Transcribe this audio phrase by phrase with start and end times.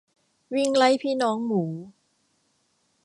[0.53, 1.63] วิ่งไล่พี่น้องหมู